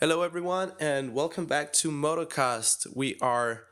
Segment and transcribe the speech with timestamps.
[0.00, 2.86] Hello, everyone, and welcome back to Motocast.
[2.96, 3.64] We are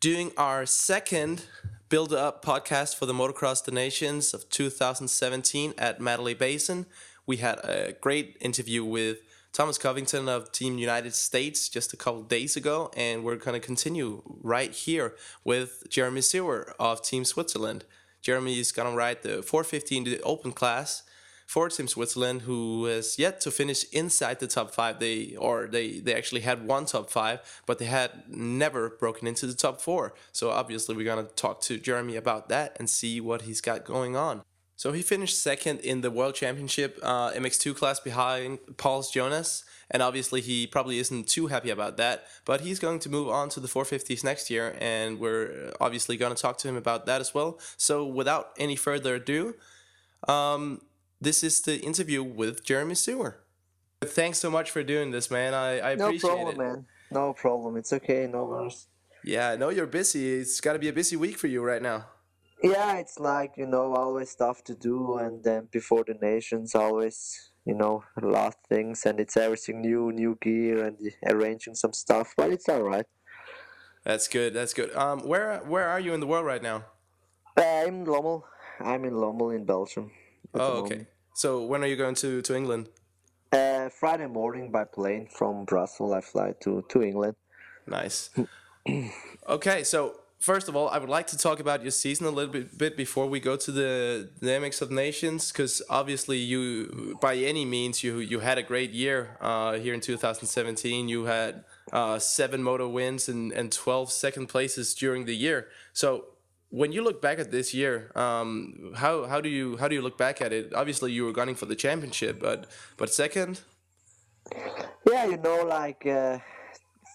[0.00, 1.44] doing our second
[1.90, 6.86] build up podcast for the Motocross the Nations of 2017 at Matterley Basin.
[7.26, 9.18] We had a great interview with
[9.52, 13.66] Thomas Covington of Team United States just a couple days ago, and we're going to
[13.66, 15.14] continue right here
[15.44, 17.84] with Jeremy Seewer of Team Switzerland.
[18.22, 21.02] Jeremy is going to ride the 450 in the open class
[21.46, 24.98] for Team Switzerland, who has yet to finish inside the top five.
[24.98, 29.46] They or they they actually had one top five, but they had never broken into
[29.46, 30.12] the top four.
[30.32, 34.16] So obviously, we're gonna talk to Jeremy about that and see what he's got going
[34.16, 34.42] on.
[34.78, 40.02] So he finished second in the World Championship uh, MX2 class behind Pauls Jonass, and
[40.02, 42.26] obviously he probably isn't too happy about that.
[42.44, 46.34] But he's going to move on to the 450s next year, and we're obviously going
[46.34, 47.58] to talk to him about that as well.
[47.78, 49.54] So without any further ado,
[50.28, 50.82] um,
[51.20, 53.38] this is the interview with Jeremy Seewer.
[54.02, 55.54] Thanks so much for doing this, man.
[55.54, 56.50] I, I no appreciate problem, it.
[56.50, 56.86] No problem, man.
[57.10, 57.76] No problem.
[57.76, 58.28] It's okay.
[58.30, 58.86] No worries.
[59.24, 60.34] Yeah, I know you're busy.
[60.34, 62.06] It's got to be a busy week for you right now.
[62.62, 67.50] Yeah, it's like you know, always stuff to do, and then before the nations, always
[67.66, 71.92] you know, a lot of things, and it's everything new, new gear, and arranging some
[71.92, 72.32] stuff.
[72.36, 73.06] But it's all right.
[74.04, 74.54] That's good.
[74.54, 74.94] That's good.
[74.94, 76.84] Um, where where are you in the world right now?
[77.56, 78.44] Uh, I'm in Lommel.
[78.80, 80.12] I'm in Lommel in Belgium.
[80.60, 81.06] Oh, okay.
[81.34, 82.88] So when are you going to to England?
[83.52, 86.12] Uh, Friday morning by plane from Brussels.
[86.12, 87.36] I fly to to England.
[87.86, 88.30] Nice.
[89.48, 92.52] okay, so first of all, I would like to talk about your season a little
[92.52, 97.64] bit, bit before we go to the, dynamics of Nations, because obviously you, by any
[97.64, 101.08] means, you you had a great year uh, here in 2017.
[101.08, 105.68] You had uh, seven moto wins and, and 12 second places during the year.
[105.92, 106.24] So
[106.70, 110.02] when you look back at this year, um, how how do you how do you
[110.02, 110.74] look back at it?
[110.74, 113.60] Obviously, you were gunning for the championship, but but second.
[115.10, 116.06] Yeah, you know, like.
[116.06, 116.38] Uh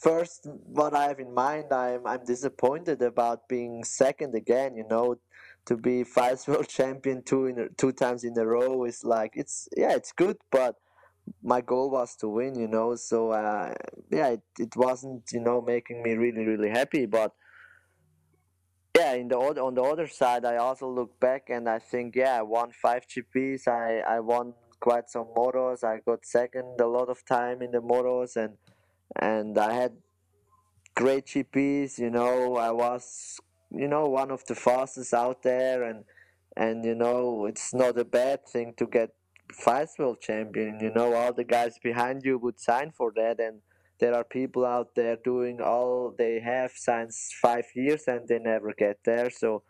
[0.01, 4.75] first what I have in mind, I'm I'm disappointed about being second again.
[4.75, 5.17] You know,
[5.65, 9.69] to be vice world champion two in two times in a row is like it's
[9.77, 10.75] yeah it's good, but
[11.43, 12.55] my goal was to win.
[12.59, 13.73] You know, so uh,
[14.09, 17.33] yeah, it, it wasn't you know making me really really happy, but.
[18.97, 22.15] Yeah, in the other, on the other side, I also look back and I think,
[22.15, 23.67] yeah, I won five GPs.
[23.67, 25.83] I, I won quite some motos.
[25.83, 28.57] I got second a lot of time in the motos, and
[29.15, 29.93] and I had
[30.95, 31.97] great GPs.
[31.99, 33.39] You know, I was
[33.71, 36.03] you know one of the fastest out there, and
[36.57, 39.11] and you know it's not a bad thing to get
[39.63, 40.79] vice world champion.
[40.81, 43.61] You know, all the guys behind you would sign for that, and
[44.01, 48.73] there are people out there doing all they have since five years and they never
[48.77, 49.29] get there.
[49.29, 49.63] So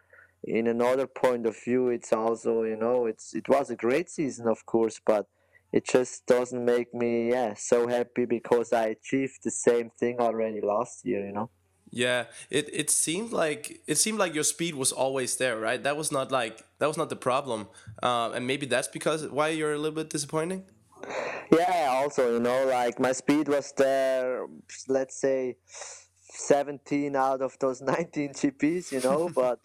[0.43, 4.47] in another point of view it's also you know it's it was a great season
[4.47, 5.27] of course but
[5.71, 10.61] it just doesn't make me yeah so happy because I achieved the same thing already
[10.61, 11.25] last year.
[11.25, 11.49] You know.
[11.89, 15.81] Yeah, it it seemed like it seemed like your speed was always there, right?
[15.81, 17.67] That was not like that was not the problem,
[18.01, 20.65] uh, and maybe that's because why you're a little bit disappointing.
[21.51, 24.47] Yeah, also you know like my speed was there.
[24.87, 25.57] Let's say.
[26.33, 29.59] 17 out of those 19 GPs, you know, but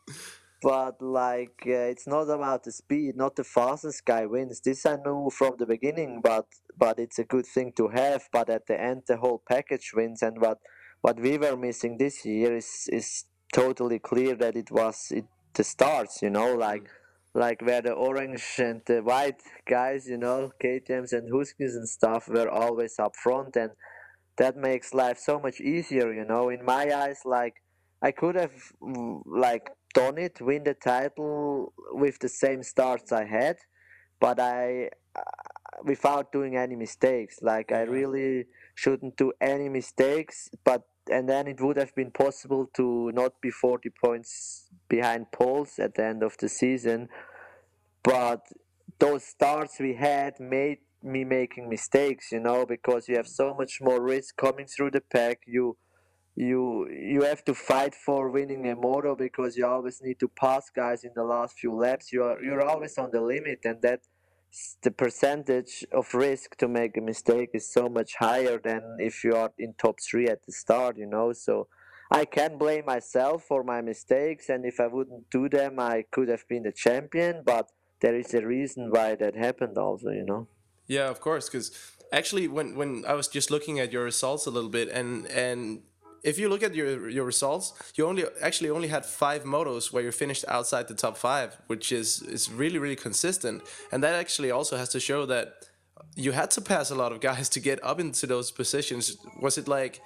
[0.63, 4.97] but like uh, it's not about the speed not the fastest guy wins this i
[4.97, 6.47] knew from the beginning but
[6.77, 10.23] but it's a good thing to have but at the end the whole package wins
[10.23, 10.59] and what
[11.03, 15.63] what we were missing this year is is totally clear that it was it, the
[15.63, 16.89] starts you know like mm.
[17.45, 22.29] Like where the orange and the white guys you know KTM's and Huskies and stuff
[22.29, 23.73] were always up front and
[24.39, 27.57] that makes life so much easier you know in my eyes like
[28.03, 33.57] I could have like done it, win the title with the same starts I had,
[34.21, 35.23] but I uh,
[35.85, 37.39] without doing any mistakes.
[37.41, 42.69] Like I really shouldn't do any mistakes, but and then it would have been possible
[42.75, 47.09] to not be 40 points behind Pauls at the end of the season.
[48.07, 48.43] But
[49.01, 53.81] those starts we had made me making mistakes, you know, because you have so much
[53.83, 55.41] more risk coming through the pack.
[55.47, 55.77] You
[56.37, 60.71] you you have to fight for winning a moto because you always need to pass
[60.71, 62.13] guys in the last few laps.
[62.13, 64.03] You are you're always on the limit, and that
[64.83, 69.35] the percentage of risk to make a mistake is so much higher than if you
[69.35, 70.97] are in top three at the start.
[70.97, 71.69] You know, so
[72.11, 76.29] I can blame myself for my mistakes, and if I wouldn't do them, I could
[76.29, 77.43] have been the champion.
[77.45, 77.67] But
[78.01, 80.11] there is a reason why that happened, also.
[80.11, 80.49] You know.
[80.87, 81.73] Yeah, of course, because
[82.13, 85.83] actually, when when I was just looking at your results a little bit, and and
[86.23, 90.03] if you look at your your results, you only actually only had five motos where
[90.03, 93.63] you finished outside the top five, which is is really really consistent,
[93.93, 95.47] and that actually also has to show that
[96.15, 99.17] you had to pass a lot of guys to get up into those positions.
[99.41, 100.01] Was it like?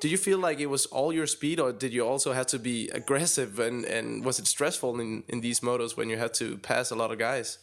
[0.00, 2.58] Did you feel like it was all your speed, or did you also have to
[2.58, 3.58] be aggressive?
[3.58, 6.96] And, and was it stressful in, in these motos when you had to pass a
[6.96, 7.58] lot of guys?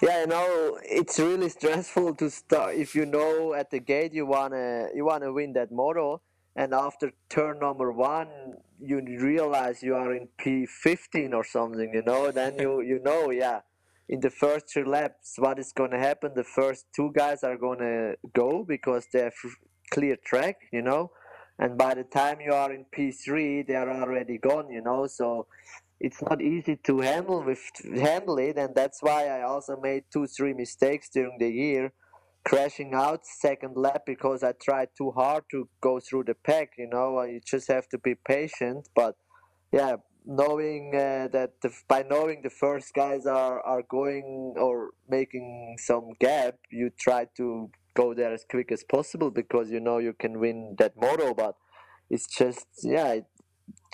[0.00, 4.26] Yeah, you know, it's really stressful to start if you know at the gate you
[4.26, 6.20] wanna you wanna win that moto,
[6.56, 8.28] and after turn number one
[8.80, 13.60] you realize you are in P15 or something, you know, then you you know, yeah,
[14.08, 16.32] in the first three laps what is gonna happen.
[16.34, 19.34] The first two guys are gonna go because they have
[19.92, 21.12] clear track, you know,
[21.58, 25.46] and by the time you are in P3 they are already gone, you know, so
[26.02, 27.62] it's not easy to handle with
[27.94, 31.92] handle it, and that's why I also made two three mistakes during the year,
[32.44, 36.70] crashing out second lap because I tried too hard to go through the pack.
[36.76, 38.88] You know, you just have to be patient.
[38.96, 39.14] But
[39.72, 39.96] yeah,
[40.26, 46.10] knowing uh, that the, by knowing the first guys are are going or making some
[46.18, 50.38] gap, you try to go there as quick as possible because you know you can
[50.38, 51.34] win that moto.
[51.34, 51.56] But
[52.10, 53.26] it's just yeah, it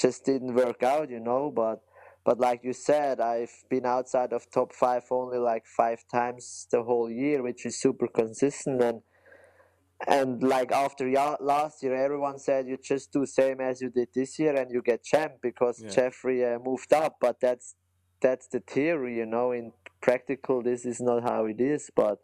[0.00, 1.10] just didn't work out.
[1.10, 1.82] You know, but
[2.24, 6.82] but like you said, I've been outside of top five only like five times the
[6.82, 8.82] whole year, which is super consistent.
[8.82, 9.00] And
[10.06, 11.10] and like after
[11.40, 14.82] last year, everyone said you just do same as you did this year and you
[14.82, 15.88] get champ because yeah.
[15.88, 17.16] Jeffrey uh, moved up.
[17.20, 17.74] But that's
[18.20, 19.52] that's the theory, you know.
[19.52, 21.90] In practical, this is not how it is.
[21.96, 22.18] But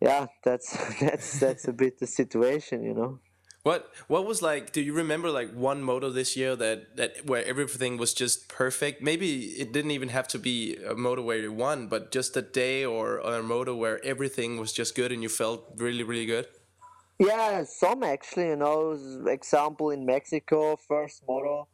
[0.00, 3.20] yeah, that's that's that's a bit the situation, you know.
[3.64, 4.72] What what was like?
[4.72, 9.02] Do you remember like one moto this year that that where everything was just perfect?
[9.02, 12.42] Maybe it didn't even have to be a moto where you won, but just a
[12.42, 16.26] day or, or a moto where everything was just good and you felt really really
[16.26, 16.46] good.
[17.18, 18.48] Yeah, some actually.
[18.48, 18.96] You know,
[19.26, 21.68] example in Mexico, first moto,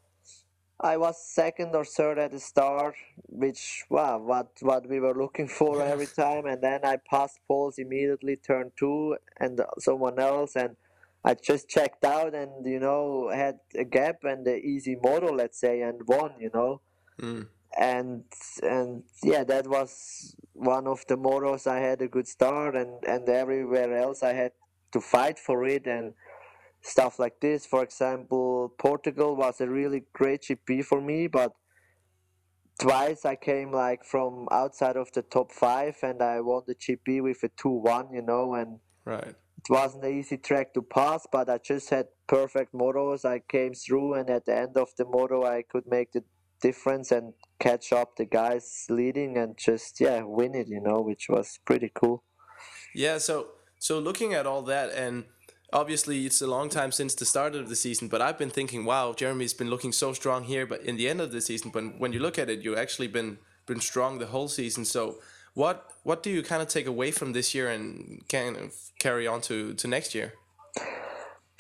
[0.85, 2.95] I was second or third at the start,
[3.31, 7.79] which wow, what what we were looking for every time, and then I passed Pauls
[7.79, 10.77] immediately, turn two, and someone else, and
[11.25, 15.59] I just checked out and you know had a gap and the easy model, let's
[15.59, 16.33] say, and won.
[16.39, 16.83] You know,
[17.19, 17.47] mm.
[17.79, 18.25] and
[18.63, 21.67] and yeah, that was one of the motos.
[21.67, 24.53] I had a good start, and and everywhere else I had
[24.93, 26.13] to fight for it and
[26.85, 27.67] stuff like this.
[27.67, 31.53] For example, Portugal was a really great GP for me, but
[32.79, 37.23] twice I came like from outside of the top five, and I won the GP
[37.23, 38.13] with a two-one.
[38.13, 39.35] You know, and right
[39.65, 43.25] it wasn't an easy track to pass, but I just had perfect motos.
[43.25, 46.23] I came through, and at the end of the moto, I could make the
[46.61, 50.69] difference and catch up the guys leading and just yeah win it.
[50.69, 52.25] You know, which was pretty cool.
[52.95, 53.19] Yeah.
[53.19, 53.49] So
[53.79, 55.25] so looking at all that and.
[55.75, 58.85] Obviously, it's a long time since the start of the season, but I've been thinking,
[58.85, 60.67] wow, Jeremy's been looking so strong here.
[60.67, 63.09] But in the end of the season, when when you look at it, you've actually
[63.09, 64.85] been been strong the whole season.
[64.85, 65.17] So
[65.55, 69.27] what what do you kind of take away from this year and kind of carry
[69.27, 70.35] on to, to next year?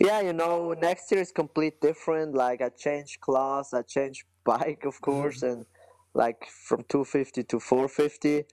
[0.00, 2.34] Yeah, you know, next year is complete different.
[2.34, 5.60] Like I changed class, I changed bike, of course, mm-hmm.
[5.60, 5.67] and
[6.14, 8.44] like from 250 to 450.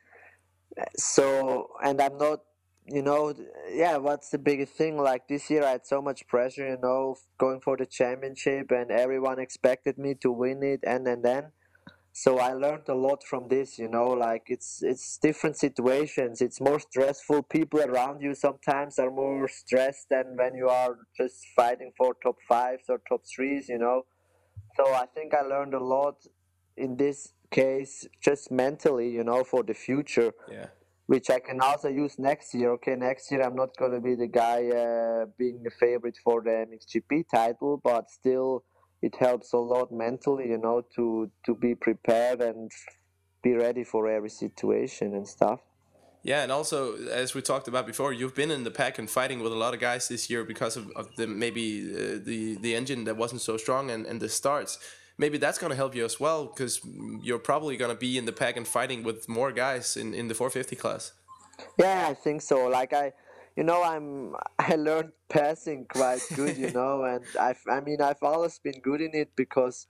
[0.97, 2.39] So, and I'm not,
[2.85, 3.33] you know,
[3.71, 3.97] yeah.
[3.97, 4.97] What's the biggest thing?
[4.97, 8.91] Like this year, I had so much pressure, you know, going for the championship, and
[8.91, 11.51] everyone expected me to win it, and and then.
[12.13, 16.41] So i learned a lot from this you know like it's it's different situations.
[16.41, 17.43] It's more stressful.
[17.43, 22.35] People around you sometimes are more stressed than when you are just fighting for top
[22.49, 24.01] fives or top threes you know.
[24.75, 26.15] So i think i learned a lot
[26.75, 30.33] in this case just mentally you know for the future.
[30.51, 30.67] Yeah
[31.11, 32.71] which I can also use next year.
[32.77, 36.41] Okay, next year I'm not going to be the guy uh, being the favorite for
[36.41, 38.63] the MXGP title, but still
[39.01, 42.71] it helps a lot mentally, you know, to to be prepared and
[43.43, 45.59] be ready for every situation and stuff.
[46.23, 46.77] Yeah, and also
[47.07, 49.73] as we talked about before, you've been in the pack and fighting with a lot
[49.73, 53.41] of guys this year because of, of the maybe uh, the the engine that wasn't
[53.41, 54.79] so strong and, and the starts.
[55.21, 56.81] Maybe that's going to help you as well because
[57.21, 60.27] you're probably going to be in the pack and fighting with more guys in, in
[60.29, 61.13] the 450 class.
[61.77, 62.67] Yeah, I think so.
[62.67, 63.13] Like I,
[63.55, 67.61] you know, I'm I learned passing quite good, you know, and I've.
[67.69, 69.85] I mean I've always been good in it because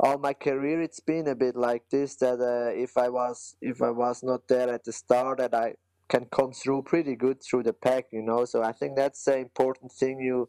[0.00, 3.80] all my career it's been a bit like this that uh, if I was if
[3.80, 5.74] I was not there at the start that I
[6.08, 8.44] can come through pretty good through the pack, you know.
[8.44, 10.48] So I think that's the important thing you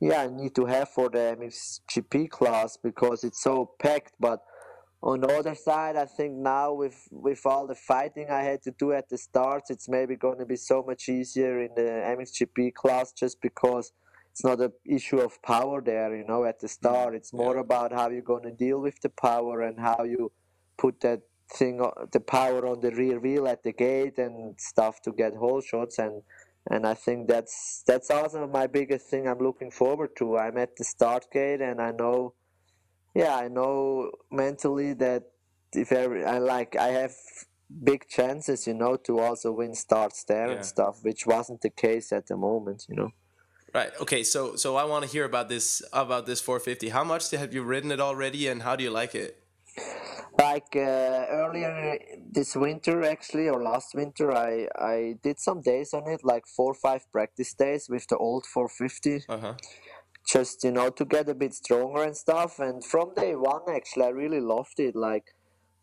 [0.00, 4.40] yeah I need to have for the MXGP class because it's so packed, but
[5.02, 8.70] on the other side, I think now with with all the fighting I had to
[8.70, 11.82] do at the start, it's maybe going to be so much easier in the
[12.16, 13.92] MXGP class just because
[14.30, 16.14] it's not an issue of power there.
[16.16, 16.72] You know, at the mm-hmm.
[16.72, 17.62] start, it's more yeah.
[17.62, 20.30] about how you're going to deal with the power and how you
[20.78, 25.12] put that thing, the power on the rear wheel at the gate and stuff to
[25.12, 26.22] get hole shots and
[26.70, 30.38] and I think that's that's also my biggest thing I'm looking forward to.
[30.38, 32.34] I'm at the start gate and I know,
[33.14, 35.24] yeah, I know mentally that
[35.72, 37.14] if every I like I have
[37.82, 40.56] big chances, you know, to also win starts there Yeah.
[40.56, 43.10] and stuff, which wasn't the case at the moment, you know.
[43.74, 43.90] Right.
[44.00, 44.22] Okay.
[44.22, 46.90] So so I want to hear about this about this 450.
[46.90, 49.38] How much have you ridden it already, and how do you like it?
[50.38, 51.98] Like uh, earlier
[52.30, 56.70] this winter, actually, or last winter, I I did some days on it, like four
[56.72, 59.24] or five practice days with the old 450.
[59.28, 59.54] Uh huh.
[60.32, 64.04] just you know to get a bit stronger and stuff and from day one actually
[64.04, 65.34] i really loved it like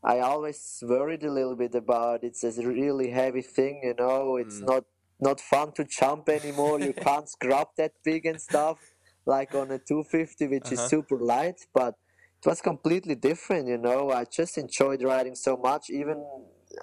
[0.03, 4.62] i always worried a little bit about it's a really heavy thing you know it's
[4.62, 4.84] not
[5.20, 8.77] not fun to jump anymore you can't scrub that big and stuff
[9.25, 10.89] like on a 250 which is Uh-huh.
[10.94, 11.96] super light but
[12.43, 14.12] it was completely different you know.
[14.12, 16.24] I just enjoyed riding so much even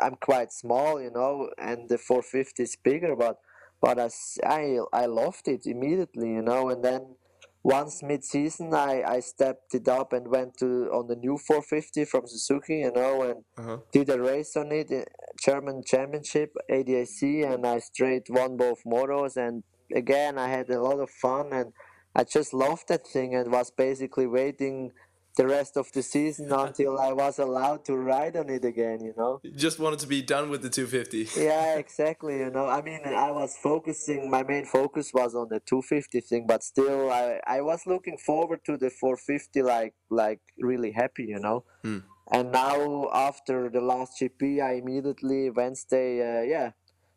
[0.03, 3.37] i'm quite small you know and the 450 is bigger but
[3.81, 4.09] but I,
[4.45, 6.71] I, I loved it immediately you know.
[6.71, 7.17] And then
[7.63, 12.27] once mid-season I, I stepped it up and went to on the new 450 from
[12.27, 13.79] Suzuki you know and Uh-huh.
[13.93, 15.05] did a race on it uh,
[15.47, 17.21] German championship ADAC
[17.53, 19.37] and I straight won both motos.
[19.37, 19.63] And
[19.95, 21.73] again I had a lot of fun and
[22.15, 24.77] I just loved that thing and was basically waiting
[25.37, 29.15] the rest of the season until I was allowed to ride on it again you
[29.17, 31.41] know You just wanted to be done with the 250.
[31.41, 32.39] yeah, exactly.
[32.39, 34.31] You know, I mean, I was focusing.
[34.31, 38.61] My main focus was on the 250 thing, but still, I I was looking forward
[38.69, 41.25] to the 450, like like really happy.
[41.35, 41.65] You know.
[41.85, 41.99] Hmm.
[42.37, 46.69] And now after the last GP, I immediately Wednesday, uh, yeah,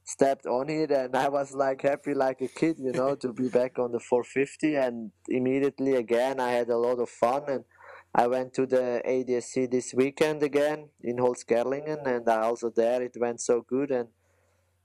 [0.04, 3.48] stepped on it, and I was like happy like a kid, you know, to be
[3.60, 4.76] back on the 450.
[4.76, 7.64] And immediately again, I had a lot of fun and.
[8.14, 13.16] I went to the ADAC this weekend again in Holzgerlingen, and I also there it
[13.20, 14.10] went so good, and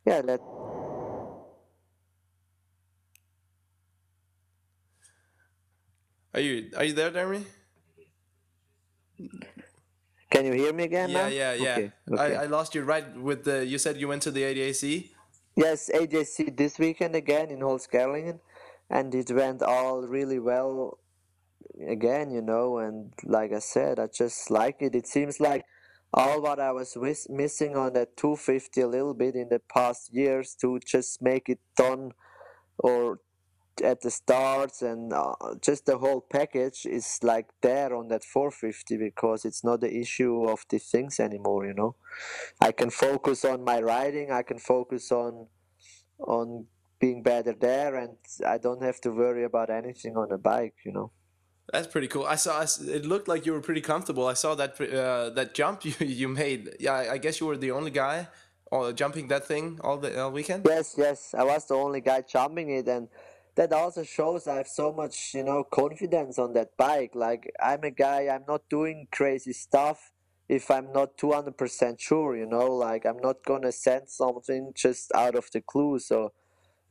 [0.06, 0.40] yeah, that
[6.34, 7.46] Are you are you there, Jeremy?
[10.30, 11.28] can you hear me again Yeah, now?
[11.28, 11.80] yeah, yeah.
[11.80, 12.38] Okay, okay.
[12.38, 13.64] I, I lost you right with the.
[13.66, 15.10] You said you went to the ADAC.
[15.56, 18.40] Yes, ADAC this weekend again in Holzgerlingen,
[18.90, 20.98] and it went all really well
[21.86, 22.78] again, you know.
[22.78, 24.94] And like I said, I just like it.
[24.94, 25.64] It seems like
[26.12, 30.12] all what I was wis- missing on that 250 a little bit in the past
[30.12, 32.12] years to just make it done
[32.78, 33.18] or
[33.82, 38.96] at the starts and uh, just the whole package is like there on that 450
[38.96, 41.96] because it's not the issue of the things anymore you know
[42.60, 45.48] i can focus on my riding i can focus on
[46.20, 46.66] on
[47.00, 48.16] being better there and
[48.46, 51.10] i don't have to worry about anything on the bike you know
[51.72, 52.24] That's pretty cool.
[52.24, 52.62] I saw.
[52.62, 54.26] It looked like you were pretty comfortable.
[54.26, 56.76] I saw that uh, that jump you you made.
[56.78, 58.28] Yeah, I, guess you were the only guy
[58.70, 60.66] uh, jumping that thing all the all weekend.
[60.68, 63.08] Yes, yes, I was the only guy jumping it, and
[63.54, 67.12] that also shows I have so much, you know, confidence on that bike.
[67.14, 70.12] Like I'm a guy, I'm not doing crazy stuff
[70.48, 72.66] if I'm not two hundred percent sure, you know.
[72.66, 75.98] Like I'm not gonna send something just out of the clue.
[75.98, 76.32] So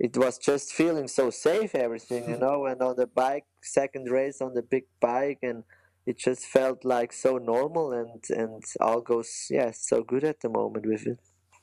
[0.04, 2.66] it was just feeling so safe, everything, you know.
[2.66, 5.64] And on the bike, second race on the big bike, and
[6.06, 10.50] it just felt like so normal, and and all goes yeah, so good at the
[10.50, 11.20] moment with it.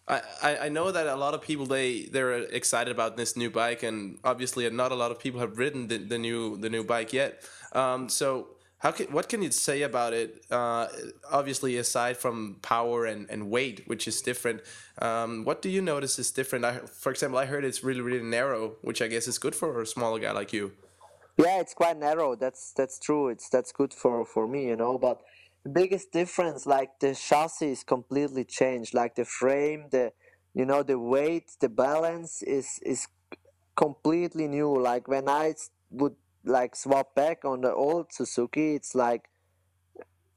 [0.08, 3.50] I, I I know that a lot of people they they're excited about this new
[3.50, 6.82] bike, and obviously not a lot of people have ridden the, the new the new
[6.82, 7.44] bike yet.
[7.72, 10.42] Um, so how can what can you say about it?
[10.50, 10.88] Uh,
[11.30, 14.62] obviously, aside from power and, and weight, which is different,
[15.02, 16.64] um, what do you notice is different?
[16.64, 19.82] I, for example, I heard it's really really narrow, which I guess is good for
[19.82, 20.72] a smaller guy like you.
[21.36, 22.36] Yeah, it's quite narrow.
[22.36, 23.28] That's that's true.
[23.28, 24.96] It's that's good for for me, you know.
[24.96, 25.20] But
[25.62, 28.94] the biggest difference, like the chassis, is completely changed.
[28.94, 30.12] Like the frame, the
[30.54, 33.08] you know the weight, the balance is is
[33.76, 34.74] completely new.
[34.80, 35.54] Like when I
[35.90, 39.28] would like swap back on the old Suzuki, it's like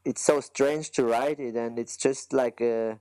[0.06, 3.00] it's so strange to ride it, and it's just like a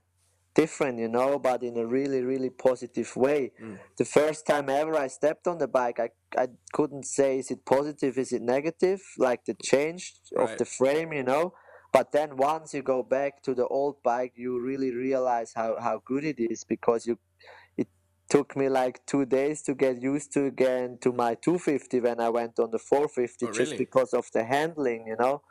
[0.55, 3.51] different, you know, but in a really, really positive way.
[3.61, 3.79] Mm.
[3.97, 7.65] The first time ever I stepped on the bike, I, I couldn't say is it
[7.65, 11.53] positive, is it negative, like the change of the frame, you know.
[11.91, 16.01] But then once you go back to the old bike, you really realize how, how
[16.03, 17.19] good it is because you
[18.33, 22.29] took me like two days to get used to again to my 250 when I
[22.29, 23.77] went on the 450 Oh, just really?
[23.77, 25.43] because of the handling, you know.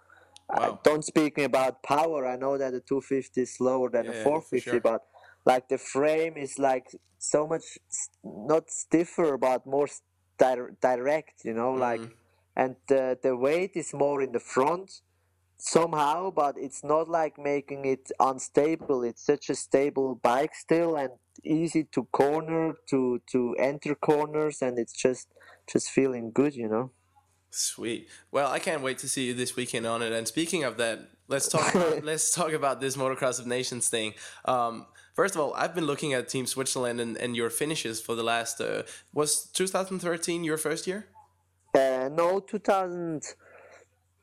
[0.50, 0.80] I Wow.
[0.82, 2.26] don't speaking about power.
[2.26, 4.80] I know that the 250 is slower than Yeah, the yeah, 450, sure.
[4.80, 5.02] but
[5.46, 7.78] like the frame is like so much
[8.24, 9.86] not stiffer, but more
[10.80, 11.44] direct.
[11.44, 12.12] You know, like Mhm.
[12.56, 15.02] and the the weight is more in the front.
[15.62, 19.04] Somehow, but it's not like making it unstable.
[19.04, 21.10] It's such a stable bike still and
[21.44, 25.28] easy to corner to to enter corners, and it's just
[25.72, 26.90] just feeling good, you know.
[27.50, 28.08] Sweet.
[28.30, 30.12] Well, I can't wait to see you this weekend on it.
[30.12, 31.74] And speaking of that, let's talk.
[31.74, 34.14] About, let's talk about this motocross of nations thing.
[34.46, 38.14] Um, first of all, I've been looking at Team Switzerland and, and your finishes for
[38.16, 38.60] the last.
[38.60, 41.06] Uh, was 2013 your first year?
[41.74, 42.40] Uh, no,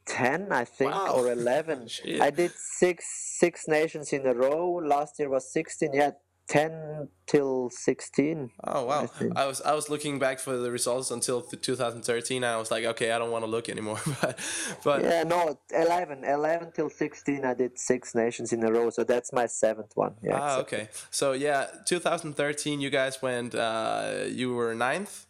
[0.09, 1.13] 2010, I think, Wow.
[1.15, 1.87] or 11.
[1.87, 2.21] Shit.
[2.21, 3.05] I did six
[3.39, 4.81] six nations in a row.
[4.83, 5.93] Last year was 16.
[5.93, 6.11] Yeah,
[6.49, 8.49] 10 till 16.
[8.63, 9.05] Oh wow!
[9.05, 9.37] think.
[9.37, 12.71] I was I was looking back for the results until th- 2013, and I was
[12.71, 13.99] like, okay, I don't want to look anymore.
[14.21, 14.39] but
[14.83, 16.23] but Yeah, no, 11.
[16.25, 18.89] 11 till 16, I did six nations in a row.
[18.89, 20.15] So that's my seventh one.
[20.23, 20.39] Yeah.
[20.41, 20.89] ah, so- okay.
[21.11, 23.53] So yeah, 2013, you guys went.
[23.53, 25.27] Uh, you were ninth.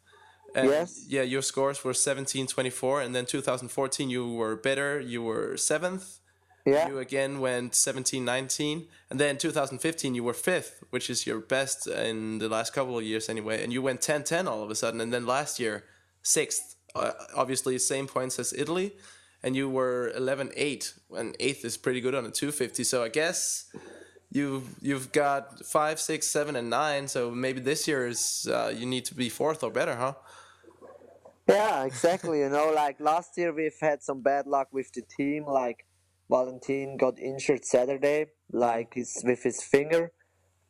[0.59, 1.05] And Yes.
[1.07, 4.99] Yeah, your scores were 17, 24, and then 2014 you were better.
[4.99, 6.19] You were seventh.
[6.65, 6.89] Yeah.
[6.89, 11.87] You again went 17, 19, and then 2015 you were fifth, which is your best
[11.87, 13.63] in the last couple of years anyway.
[13.63, 15.85] And you went 10, 10 all of a sudden, and then last year
[16.21, 16.75] sixth.
[16.95, 18.93] Uh, obviously, same points as Italy,
[19.43, 22.83] and you were 11, 8, and eighth is pretty good on a 250.
[22.83, 23.71] So I guess
[24.31, 27.07] you've you've got five, six, seven, and nine.
[27.07, 30.13] So maybe this year is uh, you need to be fourth or better, huh?
[31.49, 32.41] Yeah, exactly.
[32.41, 35.45] you know, like last year we've had some bad luck with the team.
[35.45, 35.87] Like
[36.29, 40.11] Valentin got injured Saturday, like his with his finger,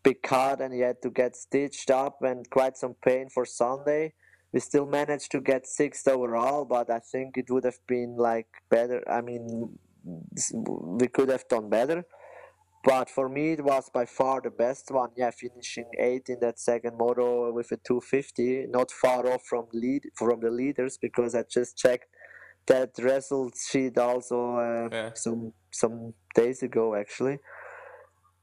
[0.04, 4.14] big cut, and he had to get stitched up and quite some pain for Sunday.
[4.54, 8.48] We still managed to get sixth overall, but I think it would have been like
[8.70, 9.04] better.
[9.12, 9.78] I mean,
[10.66, 12.06] we could have done better.
[12.84, 15.10] But for me, it was by far the best one.
[15.16, 20.04] Yeah, finishing eighth in that second moto with a 250, not far off from lead
[20.16, 22.06] from the leaders because I just checked
[22.68, 25.12] that result sheet also uh, Yeah.
[25.14, 27.40] some some days ago actually.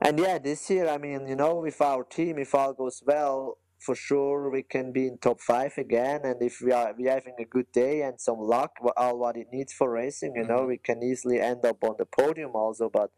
[0.00, 3.56] And yeah, this year, I mean, you know, with our team, if all goes well,
[3.78, 6.20] for sure we can be in top five again.
[6.24, 9.48] And if we are we having a good day and some luck, all what it
[9.52, 12.88] needs for racing, you know, we can easily end up on the podium also.
[12.88, 13.10] But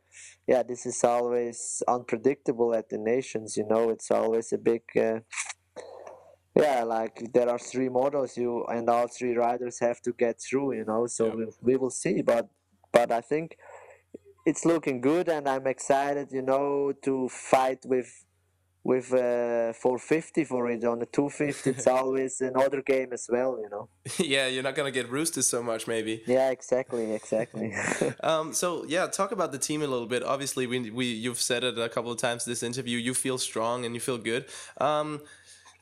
[0.46, 3.56] yeah, this is always unpredictable at the nations.
[3.56, 4.82] You know, it's always a big.
[4.96, 5.20] Uh,
[6.56, 10.74] yeah, like there are three models you and all three riders have to get through.
[10.74, 11.34] You know, so Yeah.
[11.34, 12.22] we, we will see.
[12.22, 12.48] But
[12.92, 13.56] but I think
[14.46, 16.28] it's looking good, and I'm excited.
[16.32, 18.24] You know, to fight with
[18.88, 21.70] with uh, 450 for it on the 250.
[21.70, 23.58] It's always another game as well.
[23.62, 23.88] You know.
[24.18, 26.22] yeah, you're not gonna get roosted so much, maybe.
[26.26, 27.74] Yeah, exactly, exactly.
[28.22, 30.22] Um, so yeah, talk about the team a little bit.
[30.22, 32.96] Obviously, we, we you've said it a couple of times this interview.
[32.96, 34.46] You feel strong and you feel good.
[34.78, 35.20] Um,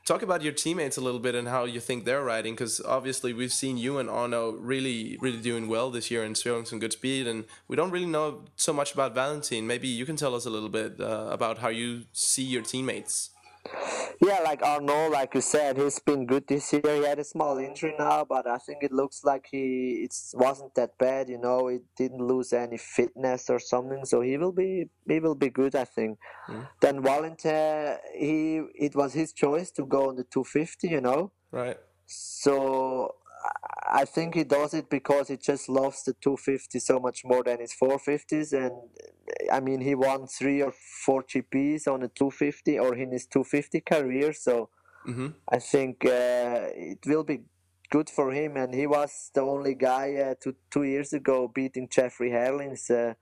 [0.07, 3.33] talk about your teammates a little bit and how you think they're riding, because obviously
[3.33, 6.93] we've seen you and Arnaud really really doing well this year and showing some good
[6.93, 9.67] speed, and we don't really know so much about Valentin.
[9.67, 13.31] Maybe you can tell us a little bit uh, about how you see your teammates.
[14.21, 16.81] Yeah, like Arnaud, like you said, he's been good this year.
[16.83, 20.73] He had a small injury now, but I think it looks like he it wasn't
[20.75, 21.29] that bad.
[21.29, 25.35] You know, he didn't lose any fitness or something, so he will be he will
[25.35, 25.75] be good.
[25.75, 26.17] I think.
[26.49, 26.61] Mm-hmm.
[26.81, 30.87] Then Valentin, he it was his choice to go on the 250.
[30.87, 31.77] You know, Right.
[32.05, 33.15] so
[34.01, 37.59] I- think he does it because he just loves the 250 so much more than
[37.59, 38.53] his 450s.
[38.53, 38.71] And
[39.51, 40.73] I mean, he won three or
[41.05, 44.33] four GPs on a 250 or in his 250 career.
[44.33, 44.69] So
[45.07, 45.27] Mm-hmm.
[45.49, 47.43] I think uh, it will be
[47.89, 48.57] good for him.
[48.57, 52.89] And he was the only guy uh, two, two years ago beating Jeffrey Herlings.
[52.89, 53.13] Uh,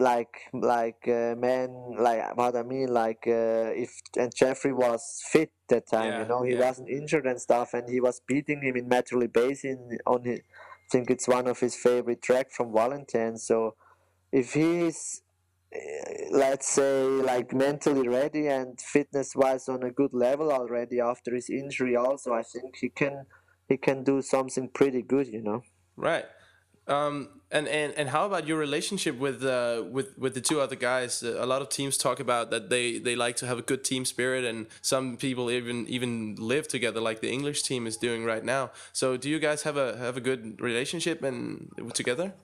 [0.00, 5.52] like like uh, man like what I mean like uh, if and Jeffrey was fit
[5.68, 6.66] that time Yeah, you know he yeah.
[6.66, 10.88] wasn't injured and stuff and he was beating him in Matterley Basin on his I
[10.90, 13.74] think it's one of his favorite track from Valentin so
[14.32, 15.22] if he's
[15.76, 21.34] uh, let's say like mentally ready and fitness wise on a good level already after
[21.34, 23.26] his injury also I think he can
[23.68, 25.62] he can do something pretty good you know
[25.96, 26.24] Right.
[26.90, 30.76] Um, and, and and how about your relationship with uh, with with the two other
[30.76, 31.22] guys?
[31.22, 34.04] A lot of teams talk about that they, they like to have a good team
[34.04, 38.44] spirit, and some people even even live together, like the English team is doing right
[38.44, 38.70] now.
[38.92, 42.34] So, do you guys have a have a good relationship and together?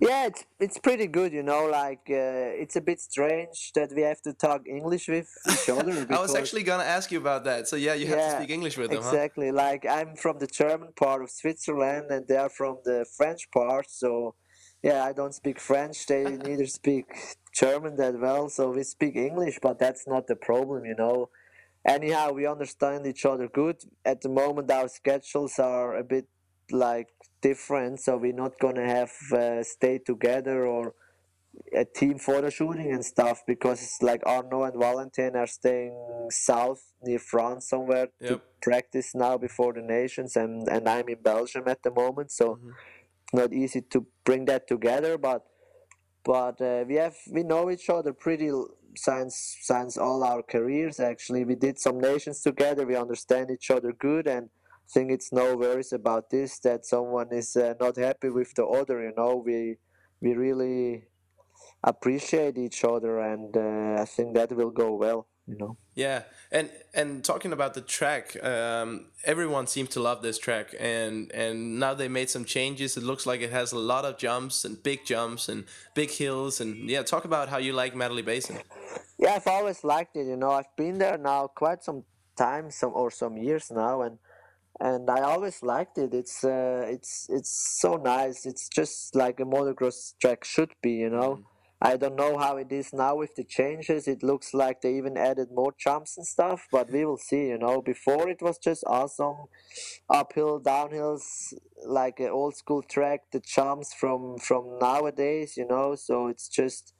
[0.00, 1.66] Yeah, it's it's pretty good, you know.
[1.66, 6.06] Like uh, it's a bit strange that we have to talk English with each other.
[6.10, 7.68] I was actually gonna ask you about that.
[7.68, 9.08] So yeah, you have to speak English with them, huh?
[9.08, 9.52] exactly.
[9.52, 13.88] Like I'm from the German part of Switzerland, and they are from the French part.
[13.88, 14.34] So
[14.82, 16.06] yeah, I don't speak French.
[16.06, 17.06] They neither speak
[17.54, 18.48] German that well.
[18.48, 21.30] So we speak English, but that's not the problem, you know.
[21.86, 23.76] Anyhow, we understand each other good.
[24.04, 26.26] At the moment, our schedules are a bit
[26.70, 27.08] like
[27.40, 30.94] different, so we're not gonna have uh, stay together or
[31.72, 35.94] a team photo shooting and stuff because it's like Arnaud and Valentin are staying
[36.30, 38.28] south near France somewhere Yep.
[38.30, 42.58] to practice now before the nations and and I'm in Belgium at the moment so
[43.32, 45.42] not easy to bring that together but
[46.24, 48.50] but uh, we have we know each other pretty
[48.96, 53.92] since since all our careers actually we did some nations together we understand each other
[53.92, 54.48] good and
[54.90, 59.02] think it's no worries about this that someone is uh, not happy with the order.
[59.02, 59.76] you know we
[60.20, 61.04] we really
[61.82, 66.70] appreciate each other and uh, I think that will go well you know Yeah, and
[66.92, 71.94] and talking about the track, um, everyone seems to love this track, and and now
[71.94, 72.96] they made some changes.
[72.96, 76.60] It looks like it has a lot of jumps and big jumps and big hills,
[76.60, 78.58] and yeah, talk about how you like Matterley Basin.
[79.18, 80.26] Yeah, I've always liked it.
[80.26, 82.02] You know, I've been there now quite some
[82.36, 84.18] time, some or some years now, and
[84.80, 86.14] and I always liked it.
[86.14, 88.46] It's uh, it's it's so nice.
[88.46, 90.92] It's just like a motocross track should be.
[90.92, 91.44] You know,
[91.80, 94.08] I don't know how it is now with the changes.
[94.08, 97.46] It looks like they even added more jumps and stuff, but we will see.
[97.48, 99.46] You know, before it was just awesome,
[100.10, 101.54] uphill, downhills,
[101.86, 103.20] like an old school track.
[103.32, 105.56] The jumps from from nowadays.
[105.56, 106.94] You know, so it's just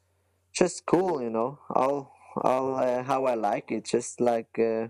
[0.55, 1.59] just cool, you know.
[1.71, 4.89] All all uh, how I like it, just like uh,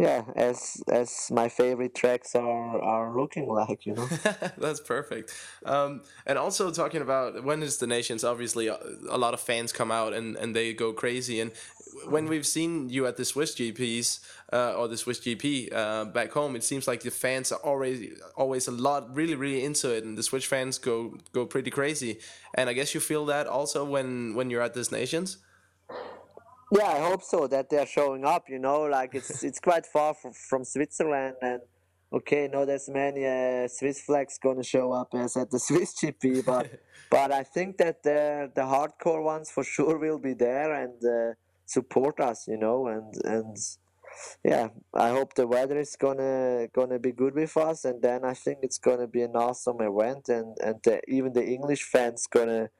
[0.00, 4.06] yeah, as as my favorite tracks are are looking like, you know.
[4.56, 5.30] That's perfect.
[5.66, 8.78] Um, and also talking about when is the nations, obviously a,
[9.10, 11.38] a lot of fans come out and, and they go crazy.
[11.38, 11.52] And
[12.08, 16.32] when we've seen you at the Swiss GPs uh, or the Swiss GP uh, back
[16.32, 20.02] home, it seems like the fans are already always a lot really really into it,
[20.04, 22.20] and the Swiss fans go go pretty crazy.
[22.54, 25.36] And I guess you feel that also when when you're at this nations.
[26.72, 28.48] Yeah, I hope so that they're showing up.
[28.48, 31.60] You know, like it's it's quite far from, from Switzerland, and
[32.12, 36.44] okay, not as many uh, Swiss flags gonna show up as at the Swiss GP,
[36.44, 36.70] but
[37.10, 41.34] but I think that the the hardcore ones for sure will be there and uh,
[41.66, 42.46] support us.
[42.46, 43.56] You know, and and
[44.44, 48.34] yeah, I hope the weather is gonna gonna be good with us, and then I
[48.34, 52.70] think it's gonna be an awesome event, and and the, even the English fans gonna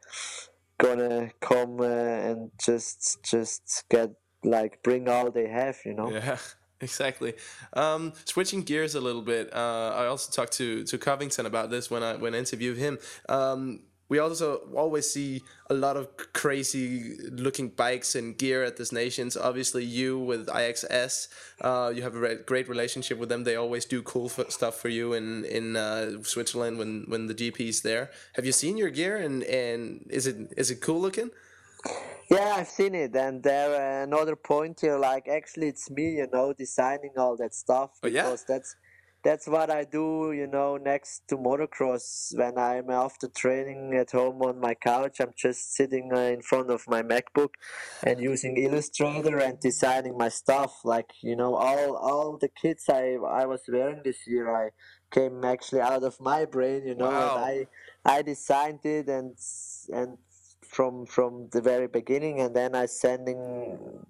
[0.80, 4.10] gonna come uh, and just just get
[4.42, 6.10] like bring all they have, you know.
[6.10, 6.38] Yeah,
[6.80, 7.34] exactly.
[7.74, 11.90] Um, switching gears a little bit, uh, I also talked to to Covington about this
[11.90, 12.98] when I when I interviewed him.
[13.28, 18.92] Um, we also always see a lot of crazy looking bikes and gear at this
[18.92, 19.36] nations.
[19.36, 21.28] Obviously, you with IXS,
[21.62, 23.44] uh, you have a re- great relationship with them.
[23.44, 27.34] They always do cool f- stuff for you in in uh, Switzerland when when the
[27.34, 28.10] GP's there.
[28.34, 31.30] Have you seen your gear and and is it is it cool looking?
[32.30, 34.98] Yeah, I've seen it, and there uh, another point here.
[34.98, 38.22] Like, actually, it's me, you know, designing all that stuff Oh, yeah?
[38.22, 38.76] because that's
[39.22, 42.36] that's what I do, you know, next to motocross.
[42.36, 46.70] When I'm after training at home on my couch, I'm just sitting uh, in front
[46.70, 47.50] of my MacBook
[48.02, 50.80] and using Illustrator and designing my stuff.
[50.84, 54.70] Like, you know, all all the kits I I was wearing this year, I
[55.10, 57.36] came actually out of my brain, you know, Wow.
[57.36, 57.66] and
[58.06, 59.36] I I designed it and
[59.92, 60.18] and
[60.76, 63.40] from from the very beginning and then I sending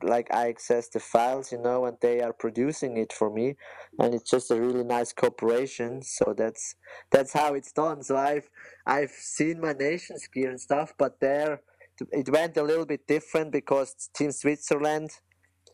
[0.02, 3.46] like IXS the files you know and they are producing it for me
[3.98, 6.64] and it's just a really nice cooperation so that's
[7.10, 8.48] that's how it's done so I've
[8.86, 11.62] I've seen my nation's gear and stuff but there
[12.20, 15.10] it went a little bit different because Team Switzerland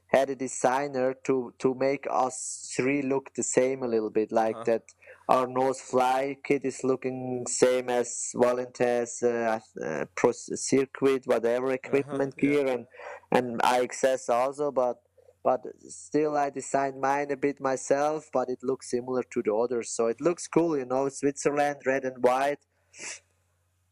[0.08, 4.56] had a designer to to make us three look the same a little bit like
[4.56, 4.64] Uh-huh.
[4.64, 4.84] that
[5.28, 12.48] Arnaud's fly kit is looking same as Valentin's uh, uh, pro circuit whatever equipment yeah.
[12.48, 12.86] gear and
[13.32, 14.98] and IXS also but
[15.42, 19.90] but still I designed mine a bit myself but it looks similar to the others
[19.90, 22.60] so it looks cool you know Switzerland red and white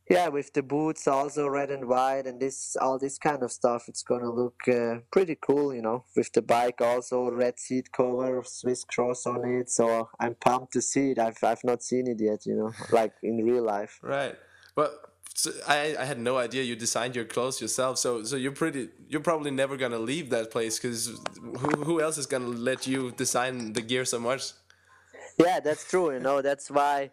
[0.08, 3.88] yeah with the boots also red and white and this all this kind of stuff
[3.88, 8.42] it's gonna look uh, pretty cool you know with the bike also red seat cover
[8.44, 12.20] swiss cross on it so i'm pumped to see it i've, I've not seen it
[12.20, 14.36] yet you know like in real life Right.
[14.74, 14.94] But
[15.34, 17.98] so I, I had no idea you designed your clothes yourself.
[17.98, 22.18] So so you're pretty you're probably never gonna leave that place because who, who else
[22.18, 24.52] is gonna let you design the gear so much?
[25.38, 27.10] Yeah that's true you know that's why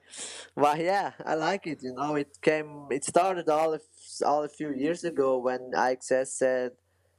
[0.54, 4.44] why yeah i like it you know it came it started all a, f- all
[4.44, 6.72] a few years ago when IXS said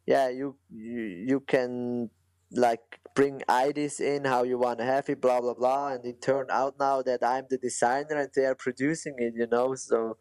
[0.06, 2.10] yeah you you, you can
[2.52, 6.22] like bring IDs in how you want to have it blah blah blah and it
[6.22, 10.16] turned out now that i'm the designer and they are producing it you know so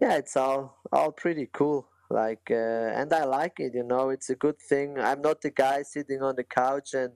[0.00, 2.54] yeah it's all all pretty cool like uh,
[3.00, 4.98] and i like it you know it's a good thing.
[4.98, 7.12] I'm not the guy sitting on the couch and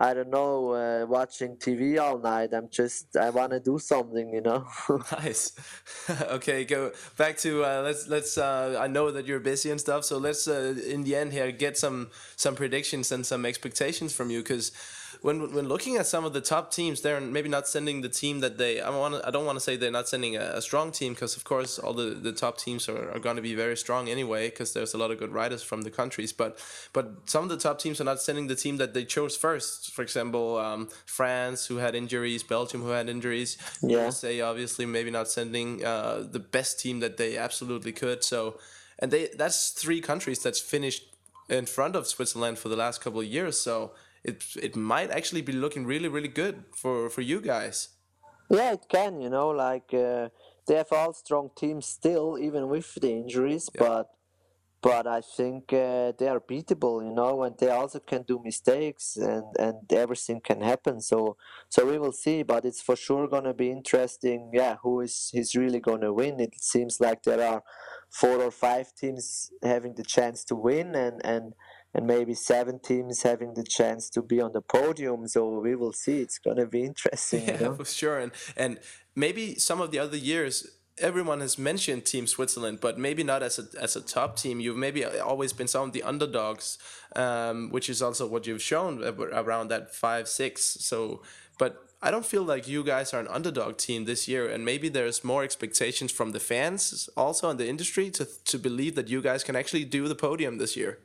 [0.00, 2.50] I don't know, uh, watching TV all night.
[2.52, 4.64] I'm just, I want to do something, you know.
[5.12, 5.52] nice.
[6.30, 8.38] okay, go back to uh, let's let's.
[8.38, 11.50] Uh, I know that you're busy and stuff, so let's uh, in the end here
[11.50, 14.70] get some some predictions and some expectations from you because
[15.22, 18.40] when when looking at some of the top teams, they're maybe not sending the team
[18.40, 18.80] that they.
[18.80, 19.14] I want.
[19.24, 21.78] I don't want to say they're not sending a, a strong team because of course
[21.78, 24.94] all the, the top teams are, are going to be very strong anyway because there's
[24.94, 26.32] a lot of good riders from the countries.
[26.32, 26.58] But
[26.92, 29.92] but some of the top teams are not sending the team that they chose first.
[29.92, 33.58] For example, um, France who had injuries, Belgium who had injuries.
[33.82, 34.02] Yeah.
[34.02, 38.22] USA obviously maybe not sending uh, the best team that they absolutely could.
[38.22, 38.58] So
[38.98, 41.04] and they that's three countries that's finished
[41.48, 43.58] in front of Switzerland for the last couple of years.
[43.58, 43.92] So
[44.24, 47.90] it it might actually be looking really really good for for you guys.
[48.50, 49.20] Yeah, it can.
[49.20, 50.28] You know, like uh,
[50.66, 53.68] they have all strong teams still, even with the injuries.
[53.74, 53.80] Yeah.
[53.80, 54.10] But
[54.80, 57.04] but I think uh, they are beatable.
[57.04, 61.00] You know, and they also can do mistakes, and and everything can happen.
[61.00, 61.36] So
[61.68, 62.42] so we will see.
[62.42, 64.50] But it's for sure gonna be interesting.
[64.52, 66.40] Yeah, who is he's really gonna win?
[66.40, 67.62] It seems like there are
[68.10, 71.54] four or five teams having the chance to win, and and
[71.98, 75.26] and maybe seven teams having the chance to be on the podium.
[75.26, 76.20] So we will see.
[76.20, 77.44] It's going to be interesting.
[77.48, 77.74] Yeah, you know?
[77.74, 78.18] for sure.
[78.18, 78.78] And and
[79.16, 80.54] maybe some of the other years.
[81.00, 84.58] Everyone has mentioned Team Switzerland, but maybe not as a as a top team.
[84.58, 86.76] You've maybe always been some of the underdogs,
[87.14, 88.92] um, which is also what you've shown
[89.42, 90.54] around that five six.
[90.90, 91.22] So,
[91.56, 94.88] but I don't feel like you guys are an underdog team this year, and maybe
[94.88, 99.20] there's more expectations from the fans also in the industry to to believe that you
[99.22, 100.98] guys can actually do the podium this year.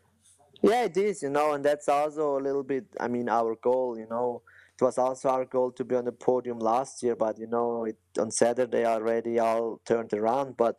[0.64, 3.98] Yeah, it is, you know, and that's also a little bit, I mean, our goal,
[4.00, 4.42] you know.
[4.80, 7.84] It was also our goal to be on the podium last year, but, you know,
[7.84, 10.56] it, on Saturday already all turned around.
[10.56, 10.78] But,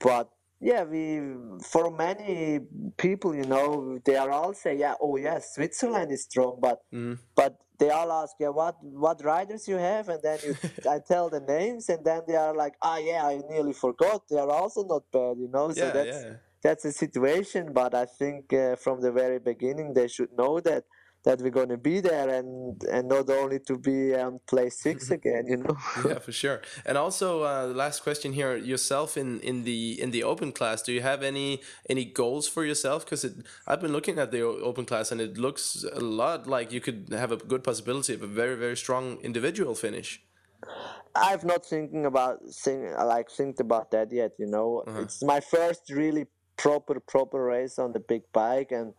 [0.00, 1.20] but yeah, we,
[1.62, 2.60] for many
[2.96, 7.18] people, you know, they are all say, yeah, oh, yes, Switzerland is strong, but, mm.
[7.36, 10.08] but they all ask, yeah, what, what riders you have?
[10.08, 10.56] And then you,
[10.90, 14.22] I tell the names, and then they are like, ah, oh, yeah, I nearly forgot.
[14.30, 16.24] They are also not bad, you know, so yeah, that's.
[16.24, 17.72] Yeah that's the situation.
[17.72, 20.84] But I think uh, from the very beginning they should know that
[21.24, 24.80] that we're going to be there and and not only to be on um, place
[24.80, 25.76] six again you know
[26.08, 30.22] yeah for sure and also uh, last question here yourself in in the in the
[30.22, 33.24] open class do you have any any goals for yourself because
[33.66, 37.08] i've been looking at the open class and it looks a lot like you could
[37.12, 40.22] have a good possibility of a very very strong individual finish
[41.14, 44.32] I've not thinking about think, like think about that yet.
[44.38, 45.02] You know, uh -huh.
[45.02, 46.26] it's my first really
[46.62, 48.70] proper proper race on the big bike.
[48.70, 48.94] And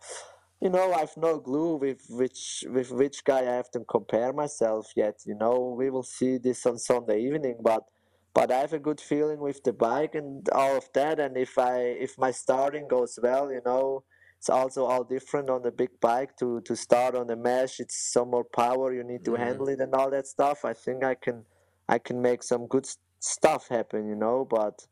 [0.60, 4.92] you know i've no clue with which with which guy i have to compare myself
[4.96, 5.74] yet you know.
[5.76, 7.82] We will see this on sunday evening but
[8.32, 11.18] but i have a good feeling with the bike and all of that.
[11.20, 14.04] And if i if my starting goes well you know
[14.38, 17.80] it's also all different on the big bike to to start on the mesh.
[17.80, 19.42] It's some more power you need to mm-hmm.
[19.42, 20.64] handle it and all that stuff.
[20.64, 21.44] I think i can
[21.88, 22.86] i can make some good
[23.20, 24.86] stuff happen you know but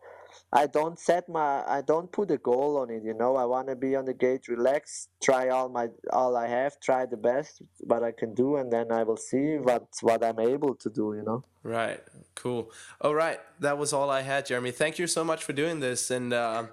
[0.52, 3.02] I don't set my I don't put a goal on it.
[3.04, 6.46] You know, I want to be on the gate, relax, try all my all I
[6.48, 10.24] have, try the best what I can do, and then I will see what what
[10.24, 11.14] I'm able to do.
[11.14, 11.44] You know.
[11.62, 12.00] Right.
[12.34, 12.70] Cool.
[13.00, 13.40] All right.
[13.60, 14.72] That was all I had, Jeremy.
[14.72, 16.66] Thank you so much for doing this, and uh,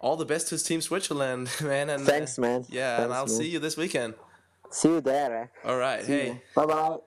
[0.00, 1.90] all the best to Team Switzerland, man.
[1.90, 2.64] And thanks, man.
[2.68, 3.36] Yeah, thanks, and I'll man.
[3.36, 4.14] see you this weekend.
[4.70, 5.50] See you there.
[5.64, 5.68] Eh?
[5.68, 6.04] All right.
[6.04, 6.42] See hey.
[6.54, 6.98] Bye bye.